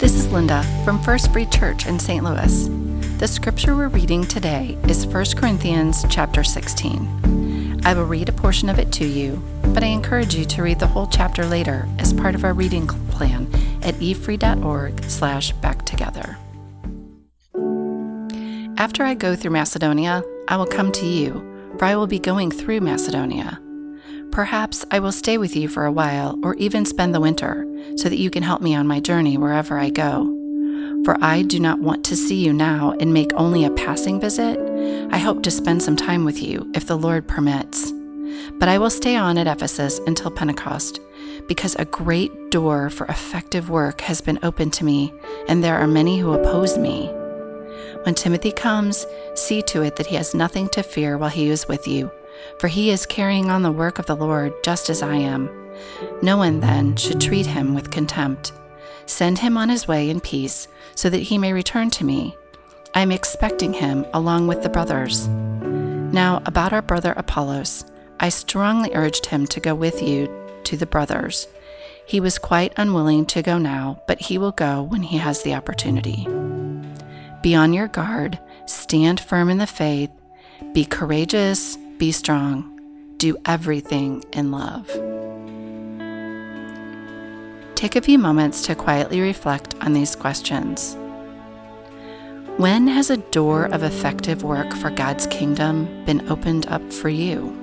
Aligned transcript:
This 0.00 0.14
is 0.14 0.32
Linda 0.32 0.62
from 0.82 0.98
First 1.02 1.30
Free 1.30 1.44
Church 1.44 1.84
in 1.84 1.98
St. 1.98 2.24
Louis. 2.24 2.70
The 3.18 3.28
scripture 3.28 3.76
we're 3.76 3.88
reading 3.88 4.24
today 4.24 4.78
is 4.88 5.06
1 5.06 5.36
Corinthians 5.36 6.06
chapter 6.08 6.42
16. 6.42 7.82
I 7.84 7.92
will 7.92 8.06
read 8.06 8.30
a 8.30 8.32
portion 8.32 8.70
of 8.70 8.78
it 8.78 8.90
to 8.92 9.04
you, 9.04 9.42
but 9.74 9.84
I 9.84 9.88
encourage 9.88 10.34
you 10.34 10.46
to 10.46 10.62
read 10.62 10.78
the 10.78 10.86
whole 10.86 11.06
chapter 11.06 11.44
later 11.44 11.86
as 11.98 12.14
part 12.14 12.34
of 12.34 12.44
our 12.44 12.54
reading 12.54 12.86
plan 12.86 13.46
at 13.82 13.94
efree.org 13.96 15.04
slash 15.04 15.52
backtogether. 15.56 16.38
After 18.78 19.04
I 19.04 19.12
go 19.12 19.36
through 19.36 19.50
Macedonia, 19.50 20.22
I 20.48 20.56
will 20.56 20.64
come 20.64 20.92
to 20.92 21.04
you, 21.04 21.74
for 21.78 21.84
I 21.84 21.96
will 21.96 22.06
be 22.06 22.18
going 22.18 22.50
through 22.50 22.80
Macedonia. 22.80 23.60
Perhaps 24.32 24.84
I 24.92 25.00
will 25.00 25.10
stay 25.10 25.38
with 25.38 25.56
you 25.56 25.68
for 25.68 25.84
a 25.84 25.92
while 25.92 26.38
or 26.42 26.54
even 26.54 26.84
spend 26.84 27.12
the 27.14 27.20
winter, 27.20 27.66
so 27.96 28.08
that 28.08 28.18
you 28.18 28.30
can 28.30 28.44
help 28.44 28.62
me 28.62 28.76
on 28.76 28.86
my 28.86 29.00
journey 29.00 29.36
wherever 29.36 29.76
I 29.76 29.90
go. 29.90 30.36
For 31.04 31.16
I 31.20 31.42
do 31.42 31.58
not 31.58 31.80
want 31.80 32.04
to 32.04 32.16
see 32.16 32.44
you 32.44 32.52
now 32.52 32.94
and 33.00 33.12
make 33.12 33.32
only 33.34 33.64
a 33.64 33.70
passing 33.70 34.20
visit. 34.20 34.58
I 35.10 35.18
hope 35.18 35.42
to 35.42 35.50
spend 35.50 35.82
some 35.82 35.96
time 35.96 36.24
with 36.24 36.40
you, 36.40 36.70
if 36.74 36.86
the 36.86 36.96
Lord 36.96 37.26
permits. 37.26 37.92
But 38.52 38.68
I 38.68 38.78
will 38.78 38.90
stay 38.90 39.16
on 39.16 39.36
at 39.36 39.48
Ephesus 39.48 39.98
until 40.06 40.30
Pentecost, 40.30 41.00
because 41.48 41.74
a 41.74 41.84
great 41.84 42.30
door 42.50 42.88
for 42.88 43.06
effective 43.06 43.68
work 43.68 44.02
has 44.02 44.20
been 44.20 44.38
opened 44.44 44.72
to 44.74 44.84
me, 44.84 45.12
and 45.48 45.64
there 45.64 45.76
are 45.76 45.88
many 45.88 46.18
who 46.20 46.32
oppose 46.32 46.78
me. 46.78 47.08
When 48.04 48.14
Timothy 48.14 48.52
comes, 48.52 49.06
see 49.34 49.60
to 49.62 49.82
it 49.82 49.96
that 49.96 50.06
he 50.06 50.14
has 50.14 50.34
nothing 50.34 50.68
to 50.70 50.84
fear 50.84 51.18
while 51.18 51.30
he 51.30 51.50
is 51.50 51.66
with 51.66 51.88
you 51.88 52.12
for 52.58 52.68
he 52.68 52.90
is 52.90 53.06
carrying 53.06 53.50
on 53.50 53.62
the 53.62 53.72
work 53.72 53.98
of 53.98 54.06
the 54.06 54.16
Lord 54.16 54.52
just 54.64 54.90
as 54.90 55.02
I 55.02 55.16
am. 55.16 55.48
No 56.22 56.36
one 56.36 56.60
then 56.60 56.96
should 56.96 57.20
treat 57.20 57.46
him 57.46 57.74
with 57.74 57.90
contempt. 57.90 58.52
Send 59.06 59.38
him 59.38 59.56
on 59.56 59.68
his 59.68 59.88
way 59.88 60.10
in 60.10 60.20
peace, 60.20 60.68
so 60.94 61.10
that 61.10 61.22
he 61.22 61.38
may 61.38 61.52
return 61.52 61.90
to 61.90 62.04
me. 62.04 62.36
I 62.94 63.00
am 63.00 63.12
expecting 63.12 63.72
him 63.72 64.06
along 64.12 64.46
with 64.46 64.62
the 64.62 64.68
brothers. 64.68 65.28
Now, 65.28 66.42
about 66.44 66.72
our 66.72 66.82
brother 66.82 67.12
Apollos, 67.16 67.84
I 68.18 68.28
strongly 68.28 68.90
urged 68.94 69.26
him 69.26 69.46
to 69.46 69.60
go 69.60 69.74
with 69.74 70.02
you 70.02 70.28
to 70.64 70.76
the 70.76 70.86
brothers. 70.86 71.48
He 72.04 72.20
was 72.20 72.38
quite 72.38 72.72
unwilling 72.76 73.26
to 73.26 73.42
go 73.42 73.58
now, 73.58 74.02
but 74.06 74.20
he 74.20 74.36
will 74.36 74.52
go 74.52 74.82
when 74.82 75.02
he 75.02 75.18
has 75.18 75.42
the 75.42 75.54
opportunity. 75.54 76.26
Be 77.42 77.54
on 77.54 77.72
your 77.72 77.88
guard, 77.88 78.38
stand 78.66 79.20
firm 79.20 79.48
in 79.48 79.58
the 79.58 79.66
faith, 79.66 80.10
be 80.72 80.84
courageous, 80.84 81.78
be 82.00 82.10
strong. 82.12 82.64
Do 83.18 83.36
everything 83.44 84.24
in 84.32 84.50
love. 84.50 84.86
Take 87.74 87.94
a 87.94 88.00
few 88.00 88.18
moments 88.18 88.62
to 88.62 88.74
quietly 88.74 89.20
reflect 89.20 89.74
on 89.82 89.92
these 89.92 90.16
questions. 90.16 90.96
When 92.56 92.86
has 92.88 93.10
a 93.10 93.18
door 93.18 93.66
of 93.66 93.82
effective 93.82 94.42
work 94.42 94.72
for 94.72 94.88
God's 94.88 95.26
kingdom 95.26 96.02
been 96.06 96.26
opened 96.30 96.66
up 96.68 96.90
for 96.90 97.10
you? 97.10 97.59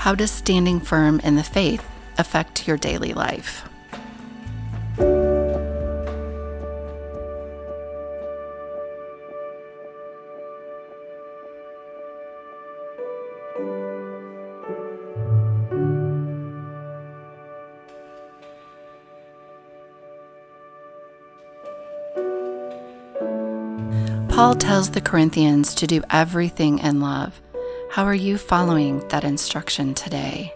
How 0.00 0.14
does 0.14 0.30
standing 0.30 0.80
firm 0.80 1.20
in 1.20 1.36
the 1.36 1.42
faith 1.42 1.86
affect 2.16 2.66
your 2.66 2.78
daily 2.78 3.12
life? 3.12 3.68
Paul 24.30 24.54
tells 24.54 24.92
the 24.92 25.02
Corinthians 25.02 25.74
to 25.74 25.86
do 25.86 26.02
everything 26.08 26.78
in 26.78 27.02
love 27.02 27.42
how 27.90 28.04
are 28.04 28.14
you 28.14 28.38
following 28.38 29.00
that 29.08 29.24
instruction 29.24 29.94
today? 29.94 30.54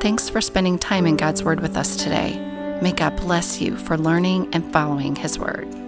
Thanks 0.00 0.28
for 0.28 0.40
spending 0.40 0.78
time 0.80 1.06
in 1.06 1.16
God's 1.16 1.44
Word 1.44 1.60
with 1.60 1.76
us 1.76 1.94
today. 1.94 2.40
May 2.82 2.90
God 2.90 3.16
bless 3.16 3.60
you 3.60 3.76
for 3.76 3.96
learning 3.96 4.48
and 4.52 4.72
following 4.72 5.14
His 5.14 5.38
Word. 5.38 5.85